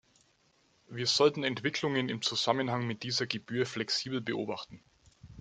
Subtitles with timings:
[0.89, 4.83] Wir sollten Entwicklungen im Zusammenhang mit dieser Gebühr flexibel beobachten.